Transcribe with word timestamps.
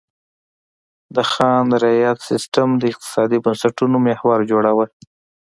د 1.15 1.17
خان 1.31 1.65
رعیت 1.83 2.17
سیستم 2.29 2.69
د 2.77 2.83
اقتصادي 2.91 3.37
بنسټونو 3.45 3.97
محور 4.07 4.39
جوړاوه. 4.51 4.85